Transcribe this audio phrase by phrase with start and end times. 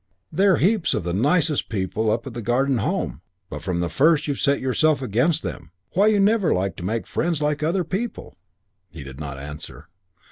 [0.31, 4.27] There're heaps of the nicest people up at the Garden Home, but from the first
[4.27, 5.69] you've set yourself against them.
[5.91, 8.35] Why you never like to make friends like other people!"
[8.91, 9.89] He did not answer.